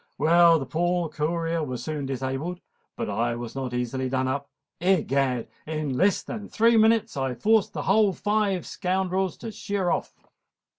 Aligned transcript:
Well, 0.17 0.57
the 0.57 0.65
poor 0.65 1.09
courier 1.09 1.63
was 1.63 1.83
soon 1.83 2.07
disabled; 2.07 2.59
but 2.95 3.07
I 3.07 3.35
was 3.35 3.53
not 3.53 3.71
easily 3.71 4.09
done 4.09 4.27
up. 4.27 4.49
Egad! 4.79 5.47
in 5.67 5.95
less 5.95 6.23
than 6.23 6.49
three 6.49 6.75
minutes 6.75 7.15
I 7.15 7.35
forced 7.35 7.73
the 7.73 7.83
whole 7.83 8.11
five 8.11 8.65
scoundrels 8.65 9.37
to 9.37 9.51
sheer 9.51 9.91
off." 9.91 10.15